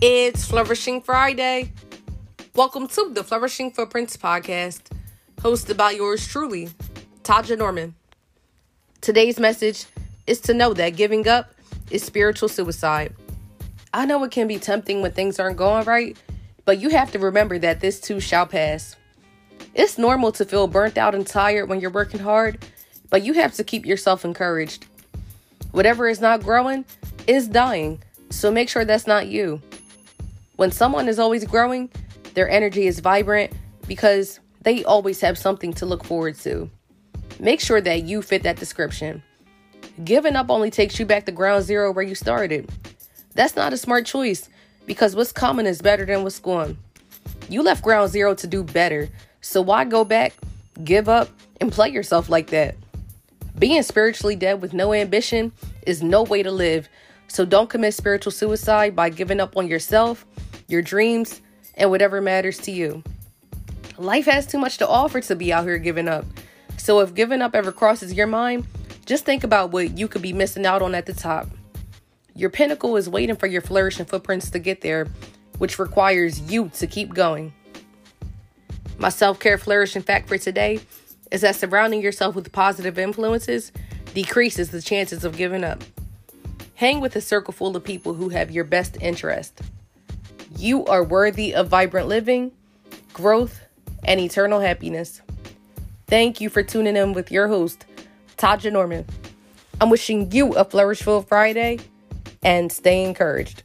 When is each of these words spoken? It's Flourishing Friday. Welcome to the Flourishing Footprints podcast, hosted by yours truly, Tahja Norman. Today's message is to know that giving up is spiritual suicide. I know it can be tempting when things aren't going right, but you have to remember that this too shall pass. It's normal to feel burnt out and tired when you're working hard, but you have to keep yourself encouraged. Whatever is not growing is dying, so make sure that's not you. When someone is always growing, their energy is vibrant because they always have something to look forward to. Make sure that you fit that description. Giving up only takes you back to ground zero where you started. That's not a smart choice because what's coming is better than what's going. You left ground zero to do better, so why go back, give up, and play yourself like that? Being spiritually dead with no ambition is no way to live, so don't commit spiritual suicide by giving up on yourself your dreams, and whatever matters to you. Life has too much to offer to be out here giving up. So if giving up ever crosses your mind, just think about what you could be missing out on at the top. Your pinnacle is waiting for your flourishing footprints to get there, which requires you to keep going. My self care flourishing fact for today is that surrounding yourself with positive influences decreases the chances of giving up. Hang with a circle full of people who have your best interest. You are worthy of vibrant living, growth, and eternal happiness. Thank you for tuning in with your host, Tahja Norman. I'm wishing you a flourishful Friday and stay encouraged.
It's 0.00 0.44
Flourishing 0.44 1.00
Friday. 1.00 1.72
Welcome 2.54 2.86
to 2.86 3.10
the 3.12 3.24
Flourishing 3.24 3.72
Footprints 3.72 4.16
podcast, 4.16 4.92
hosted 5.38 5.76
by 5.76 5.90
yours 5.90 6.24
truly, 6.24 6.68
Tahja 7.24 7.58
Norman. 7.58 7.96
Today's 9.00 9.40
message 9.40 9.86
is 10.28 10.40
to 10.42 10.54
know 10.54 10.72
that 10.72 10.90
giving 10.90 11.26
up 11.26 11.52
is 11.90 12.04
spiritual 12.04 12.48
suicide. 12.48 13.12
I 13.92 14.06
know 14.06 14.22
it 14.22 14.30
can 14.30 14.46
be 14.46 14.60
tempting 14.60 15.02
when 15.02 15.10
things 15.10 15.40
aren't 15.40 15.56
going 15.56 15.84
right, 15.84 16.16
but 16.64 16.78
you 16.78 16.90
have 16.90 17.10
to 17.10 17.18
remember 17.18 17.58
that 17.58 17.80
this 17.80 17.98
too 17.98 18.20
shall 18.20 18.46
pass. 18.46 18.94
It's 19.74 19.98
normal 19.98 20.30
to 20.30 20.44
feel 20.44 20.68
burnt 20.68 20.96
out 20.96 21.16
and 21.16 21.26
tired 21.26 21.68
when 21.68 21.80
you're 21.80 21.90
working 21.90 22.20
hard, 22.20 22.64
but 23.10 23.24
you 23.24 23.32
have 23.32 23.54
to 23.54 23.64
keep 23.64 23.84
yourself 23.84 24.24
encouraged. 24.24 24.86
Whatever 25.72 26.06
is 26.06 26.20
not 26.20 26.44
growing 26.44 26.84
is 27.26 27.48
dying, 27.48 28.00
so 28.30 28.52
make 28.52 28.68
sure 28.68 28.84
that's 28.84 29.08
not 29.08 29.26
you. 29.26 29.60
When 30.58 30.72
someone 30.72 31.06
is 31.06 31.20
always 31.20 31.44
growing, 31.44 31.88
their 32.34 32.50
energy 32.50 32.88
is 32.88 32.98
vibrant 32.98 33.52
because 33.86 34.40
they 34.62 34.82
always 34.82 35.20
have 35.20 35.38
something 35.38 35.72
to 35.74 35.86
look 35.86 36.02
forward 36.02 36.34
to. 36.40 36.68
Make 37.38 37.60
sure 37.60 37.80
that 37.80 38.02
you 38.02 38.22
fit 38.22 38.42
that 38.42 38.56
description. 38.56 39.22
Giving 40.02 40.34
up 40.34 40.50
only 40.50 40.72
takes 40.72 40.98
you 40.98 41.06
back 41.06 41.26
to 41.26 41.32
ground 41.32 41.62
zero 41.62 41.92
where 41.92 42.04
you 42.04 42.16
started. 42.16 42.68
That's 43.34 43.54
not 43.54 43.72
a 43.72 43.76
smart 43.76 44.04
choice 44.04 44.48
because 44.84 45.14
what's 45.14 45.30
coming 45.30 45.64
is 45.64 45.80
better 45.80 46.04
than 46.04 46.24
what's 46.24 46.40
going. 46.40 46.76
You 47.48 47.62
left 47.62 47.84
ground 47.84 48.10
zero 48.10 48.34
to 48.34 48.46
do 48.48 48.64
better, 48.64 49.08
so 49.40 49.62
why 49.62 49.84
go 49.84 50.04
back, 50.04 50.32
give 50.82 51.08
up, 51.08 51.28
and 51.60 51.70
play 51.70 51.90
yourself 51.90 52.28
like 52.28 52.48
that? 52.48 52.74
Being 53.60 53.84
spiritually 53.84 54.34
dead 54.34 54.60
with 54.60 54.72
no 54.72 54.92
ambition 54.92 55.52
is 55.86 56.02
no 56.02 56.24
way 56.24 56.42
to 56.42 56.50
live, 56.50 56.88
so 57.28 57.44
don't 57.44 57.70
commit 57.70 57.94
spiritual 57.94 58.32
suicide 58.32 58.96
by 58.96 59.08
giving 59.08 59.38
up 59.38 59.56
on 59.56 59.68
yourself 59.68 60.26
your 60.68 60.82
dreams, 60.82 61.40
and 61.74 61.90
whatever 61.90 62.20
matters 62.20 62.58
to 62.58 62.70
you. 62.70 63.02
Life 63.96 64.26
has 64.26 64.46
too 64.46 64.58
much 64.58 64.78
to 64.78 64.86
offer 64.86 65.20
to 65.22 65.34
be 65.34 65.52
out 65.52 65.64
here 65.64 65.78
giving 65.78 66.08
up. 66.08 66.24
So 66.76 67.00
if 67.00 67.14
giving 67.14 67.42
up 67.42 67.54
ever 67.54 67.72
crosses 67.72 68.12
your 68.12 68.26
mind, 68.26 68.66
just 69.06 69.24
think 69.24 69.42
about 69.42 69.70
what 69.72 69.98
you 69.98 70.06
could 70.06 70.22
be 70.22 70.32
missing 70.32 70.66
out 70.66 70.82
on 70.82 70.94
at 70.94 71.06
the 71.06 71.14
top. 71.14 71.48
Your 72.34 72.50
pinnacle 72.50 72.96
is 72.96 73.08
waiting 73.08 73.34
for 73.34 73.46
your 73.46 73.62
flourishing 73.62 74.06
footprints 74.06 74.50
to 74.50 74.58
get 74.58 74.82
there, 74.82 75.08
which 75.58 75.78
requires 75.78 76.40
you 76.52 76.70
to 76.74 76.86
keep 76.86 77.14
going. 77.14 77.52
My 78.98 79.08
self 79.08 79.40
care 79.40 79.58
flourishing 79.58 80.02
fact 80.02 80.28
for 80.28 80.38
today 80.38 80.80
is 81.32 81.40
that 81.40 81.56
surrounding 81.56 82.00
yourself 82.00 82.34
with 82.34 82.52
positive 82.52 82.98
influences 82.98 83.72
decreases 84.14 84.70
the 84.70 84.82
chances 84.82 85.24
of 85.24 85.36
giving 85.36 85.64
up. 85.64 85.82
Hang 86.74 87.00
with 87.00 87.16
a 87.16 87.20
circle 87.20 87.52
full 87.52 87.76
of 87.76 87.82
people 87.82 88.14
who 88.14 88.28
have 88.28 88.50
your 88.50 88.64
best 88.64 88.96
interest. 89.00 89.60
You 90.58 90.84
are 90.86 91.04
worthy 91.04 91.54
of 91.54 91.68
vibrant 91.68 92.08
living, 92.08 92.50
growth, 93.12 93.60
and 94.02 94.18
eternal 94.18 94.58
happiness. 94.58 95.22
Thank 96.08 96.40
you 96.40 96.50
for 96.50 96.64
tuning 96.64 96.96
in 96.96 97.12
with 97.12 97.30
your 97.30 97.46
host, 97.46 97.86
Tahja 98.36 98.72
Norman. 98.72 99.04
I'm 99.80 99.88
wishing 99.88 100.32
you 100.32 100.54
a 100.54 100.64
flourishful 100.64 101.22
Friday 101.22 101.78
and 102.42 102.72
stay 102.72 103.04
encouraged. 103.04 103.62